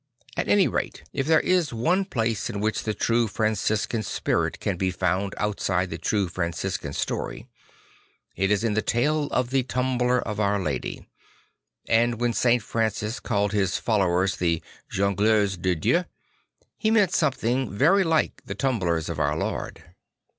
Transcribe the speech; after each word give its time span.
At 0.35 0.47
any 0.47 0.67
rate, 0.67 1.03
if 1.13 1.27
there 1.27 1.41
is 1.41 1.71
one 1.71 2.05
7 2.05 2.05
8 2.05 2.05
St. 2.05 2.09
Francis 2.09 2.09
of 2.09 2.09
Assisi 2.09 2.09
place 2.09 2.49
in 2.55 2.59
which 2.59 2.83
the 2.85 2.93
true 3.05 3.27
Franciscan 3.27 4.01
spirit 4.01 4.59
can 4.59 4.75
be 4.77 4.89
found 4.89 5.35
outside 5.37 5.91
the 5.91 5.99
true 5.99 6.27
Franciscan 6.27 6.93
story, 6.93 7.45
it 8.35 8.49
is 8.49 8.63
in 8.63 8.73
that 8.73 8.87
tale 8.87 9.25
of 9.27 9.51
the 9.51 9.61
Tumbler 9.61 10.19
of 10.19 10.39
Our 10.39 10.59
Lady. 10.59 11.05
And 11.87 12.19
when 12.19 12.33
St. 12.33 12.63
Francis 12.63 13.19
called 13.19 13.51
his 13.53 13.77
followers 13.77 14.37
the 14.37 14.63
Jongleurs 14.89 15.55
de 15.57 15.75
Dieu, 15.75 16.05
he 16.79 16.89
meant 16.89 17.13
something 17.13 17.71
very 17.71 18.03
like 18.03 18.41
the 18.43 18.55
Tumblers 18.55 19.07
of 19.07 19.19
Our 19.19 19.37
Lord. 19.37 19.83